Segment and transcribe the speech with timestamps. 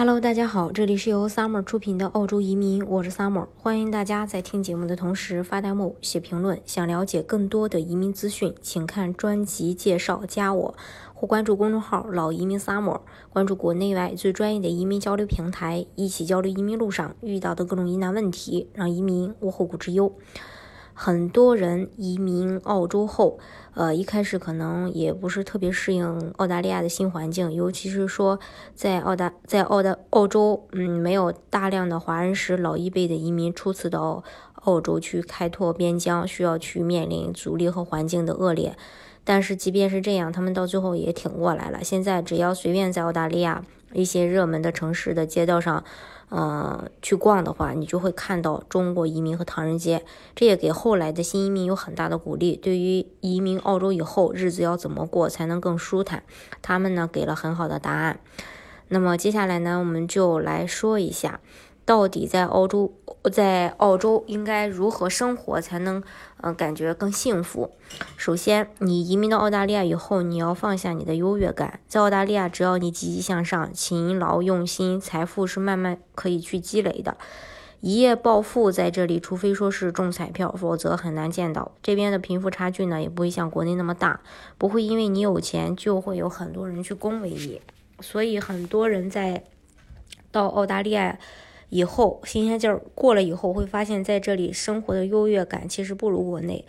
[0.00, 6.58] Hello，大家好，这里是由 Summer 出品的澳洲移民，我是 Summer，欢迎大家在听节目的同时发弹幕、写评论。
[6.64, 10.74] 想了解更多的移民资讯，请看专辑介绍，加我
[11.12, 20.10] 或关注公众号“老移民 Summer”，关注国内外最专业的移民交流平台，一起交流移民路上遇到的各种疑难问题，让移民无后顾之忧。
[21.02, 23.38] 很多人移民澳洲后，
[23.72, 28.38] 呃，一开始可能也不是特别适应澳大利亚的新环境，尤其是说
[28.74, 34.22] 在澳大在澳大澳洲，嗯，没有大量的华人时，老一辈的移民初次到
[34.56, 38.76] 澳洲去开拓边疆，需要去面临阻力和环境的恶劣。
[39.24, 41.82] 但是即便是这样，他们到最后也挺过来了。
[41.82, 45.82] 现在只要随便在澳大利亚一些热门的城市的街道上。
[46.30, 52.56] 呃，去逛的话，你就会看到中国移民和唐人街，这也给后来的新移民有很大的鼓励。
[52.56, 56.22] 对于移民澳洲以后日子要怎么过才能更舒坦，
[56.62, 58.20] 他们呢给了很好的答案。
[58.88, 61.40] 那么接下来呢，我们就来说一下。
[61.90, 62.92] 到底在澳洲，
[63.32, 66.00] 在澳洲应该如何生活才能，
[66.40, 67.72] 呃，感觉更幸福？
[68.16, 71.80] 首先，你移民到澳大利亚以后，你要放下你的优越感。
[71.88, 77.16] 在澳大利亚，只要你积极向上、勤劳用心，财富是慢慢可以去积累的。
[77.80, 81.72] 一夜暴富在这里，除非说是中彩票，否则很难见到。
[81.82, 84.20] 这边的贫富差距呢，也不会像国内那么大，
[84.56, 87.60] 不会因为你有钱就会有很多人去恭维你。
[87.98, 89.42] 所以，很多人在
[90.30, 91.18] 到澳大利亚。
[91.70, 96.64] 以后新鲜劲儿过了以后，会发现在这里生活的优越感其实不如国内。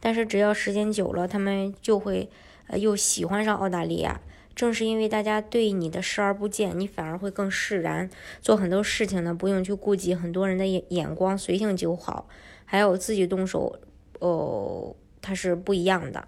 [0.00, 2.28] 但是只要时间久了，他们就会
[2.66, 4.20] 呃又喜欢上澳大利亚。
[4.54, 8.08] 正是因为大家对你的视而不见，你反而会更释然。
[8.40, 12.26] 做很多事情呢，不用去顾及很多人的眼眼光，随性就好。
[12.64, 13.78] 还有自己动手，
[14.20, 16.26] 哦，它是不一样的。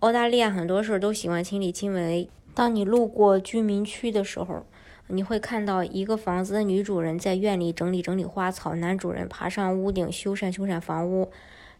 [0.00, 2.28] 澳大利亚很多事儿都喜欢亲力亲为。
[2.54, 4.66] 当你路过居民区的时候。
[5.08, 11.30] 你会看到一个房子的女主人在院里整理整理花草，男主人爬上屋顶修缮修缮房屋，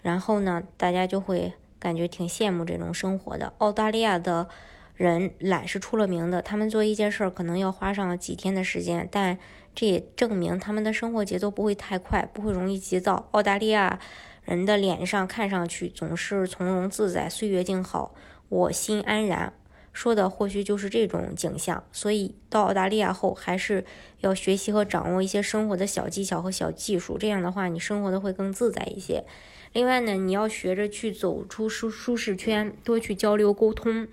[0.03, 3.55] 然后呢，大家就会感觉挺羡慕这种生活的。
[3.58, 4.46] 澳大利亚的
[4.95, 9.39] 人懒是出了名的，他们做一件事儿可能要花上几天的时间，但
[9.74, 13.29] 这也证明他们的生活节奏不会太快，不会容易急躁。
[13.33, 13.98] 澳大利亚
[14.45, 18.14] 人的脸上看上去总是从容自在，岁月静好，
[18.51, 19.55] 我心安然。
[19.94, 23.82] 说的或许就是这种景象，所以到澳大利亚后，还是
[24.20, 29.24] 要学习和掌握一些生活的小技巧和小技术，这样的话，你生活的会更自在一些。
[29.72, 34.06] 另外呢，你要学着去走出舒舒适圈，多去交流沟通。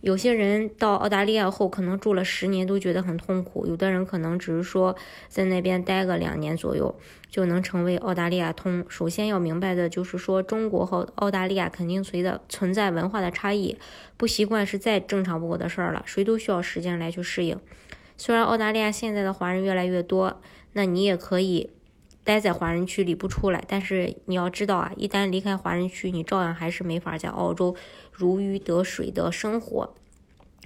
[0.00, 4.94] 有些人到澳大利亚后，可能住了十年都觉得很痛苦；有的人可能只是说
[5.28, 6.94] 在那边待个两年左右，
[7.28, 8.84] 就能成为澳大利亚通。
[8.88, 13.76] 首先要明白的就是说，中国和澳大利亚肯定存在存在文化的差异，
[14.16, 16.04] 不习惯是再正常不过的事儿了。
[16.06, 17.58] 谁都需要时间来去适应。
[18.16, 20.40] 虽然澳大利亚现在的华人越来越多，
[20.74, 21.70] 那你也可以
[22.28, 23.64] 待在华人区里不出来。
[23.66, 27.74] 但是你要知道啊，一旦离开华人区，你照样还是没法在澳洲。
[28.12, 29.94] 如鱼得水的生活，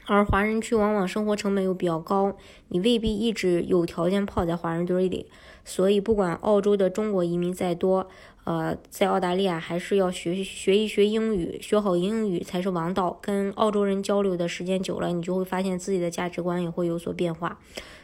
[0.07, 2.37] 而华人区往往生活成本又比较高，
[2.67, 5.27] 你未必一直有条件泡在华人堆里。
[5.65, 8.09] 所以，不管澳洲的中国移民再多，
[8.43, 13.17] 呃，在澳大利亚还是要学学一学英语，学好英语才是王道。
[13.23, 17.61] 跟澳洲人交流的时间久了，你就会发现自己的价值观也会有所变化，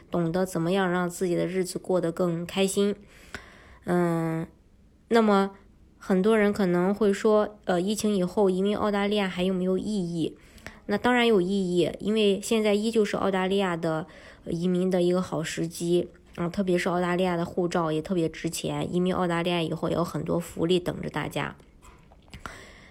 [0.09, 2.95] 懂得怎么样让自己的日子过得更开心。
[3.89, 4.47] 嗯，
[5.09, 5.51] 那么。
[6.01, 10.37] 很多人可能会说，呃，疫情以后移民澳大利亚还有没有意义？
[10.85, 14.07] 那当然有意义，因为现在依旧是澳大利亚的
[14.45, 16.07] 移民的一个好时机
[16.37, 21.53] 嗯，特别是澳大利亚的护照也特别值钱，移民澳大利亚以后有很多福利等着大家。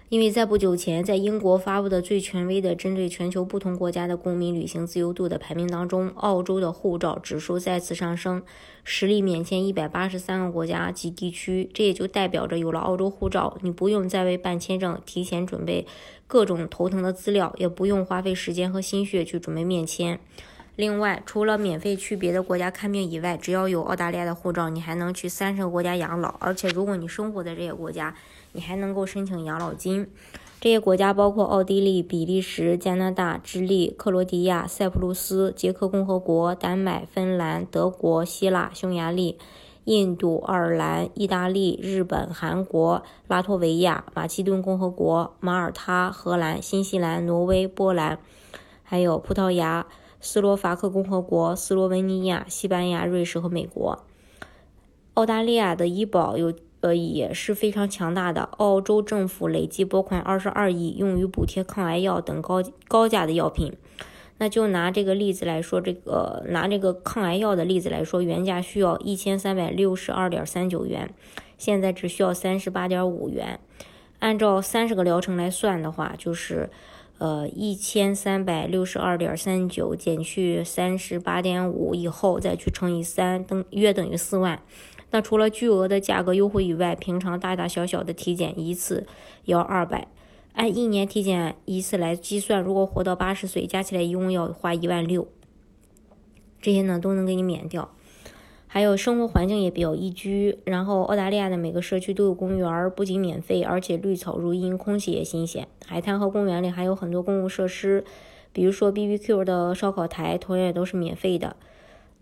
[0.09, 8.41] 因为在不久前，在英国发布的最权威的针对全球不同国家的公民旅行自由度的排名当中，澳洲的护照指数再次上升，
[8.83, 11.69] 实力免签一百八十三个国家及地区。
[11.71, 15.85] 这也就代表着，有了澳洲护照，你不用再为办签证提前准备
[16.25, 20.19] 各种头疼的资料，也不用花费时间和心血去准备面签。
[20.79, 26.35] 另外，除了免费去别的国家看病以外，只要有澳大利亚的护照，你还能去三十个国家养老。
[26.39, 28.15] 而且，如果你生活在这些国家，
[28.53, 30.07] 你还能够申请养老金，
[30.61, 39.37] 这些国家包括奥地利、比利时、加拿大、智利、克罗地亚、塞浦路斯、捷克共和国、丹麦、芬兰、德国、希腊、匈牙利、
[39.83, 48.17] 印度、爱尔兰、意大利、日本、韩国、拉脱维亚、马其顿共和国、马耳他、荷兰、新西兰、挪威、波兰，
[48.81, 49.85] 还有葡萄牙、
[50.19, 54.05] 斯洛伐克共和国、斯洛文尼亚、西班牙、瑞士和美国。
[55.13, 56.53] 澳大利亚的医保有。
[56.81, 58.43] 呃，也是非常强大的。
[58.43, 63.73] 澳洲政府累计拨款二十二亿，用于补贴抗癌药等高高价的药品。
[64.37, 71.13] 那就拿这个例子来说，这个拿这个抗癌药的例子来说，原价需要一千三百六十二点三九元，
[71.57, 73.59] 现在只需要三十八点五元。
[74.19, 76.69] 按照三十个疗程来算的话，就是
[77.19, 84.61] 呃一千三百六十二点三九减去三十八点五以后，再去乘以三，等约等于四万。
[85.11, 89.05] 那除了巨额的价格优惠以外，平常大大小小的体检一次
[89.45, 90.07] 要二百。
[90.53, 95.27] 按一年体检一次来计算，如果活到八十岁，加起来一共要花一万六。
[96.61, 97.95] 这些呢都能给你免掉。
[98.71, 105.67] 还有生活环境也比较宜居，然后澳大利亚的每个社区都有公园，不仅免费，而且绿草如茵，空气也新鲜。
[105.87, 108.05] 海滩和公园里还有很多公共设施，
[108.53, 111.55] 比如说 BBQ 的烧烤台，同样也都是免费的。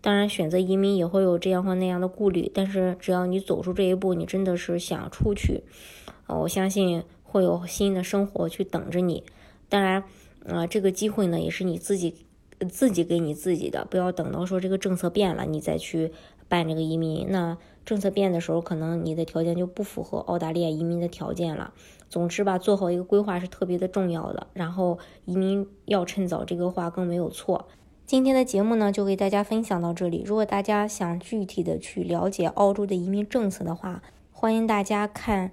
[0.00, 5.62] 当然，选择移民也会有这样或那样的顾虑，但是只要你走出这一步，你真的是想出去，
[6.26, 7.04] 呃，我相信。
[7.30, 9.22] 会有新的生活去等着你，
[9.68, 10.02] 当然，
[10.46, 12.14] 啊，这个机会呢也是你自己
[12.70, 16.10] 自己给你自己的，不要等到说这个政策变了你再去
[16.48, 17.26] 办这个移民。
[17.30, 21.72] 那政策变的时候，可能你的条件就不符合澳大利亚移民的条件了。
[22.10, 24.46] 总之吧，做好一个规划是特别的重要的。
[24.54, 27.66] 然后移民要趁早，这个话更没有错。
[28.06, 30.22] 今天的节目呢就给大家分享到这里。
[30.24, 34.02] 如果大家想具体的去了解澳洲的移民政策的话，
[34.32, 35.52] 欢迎大家看。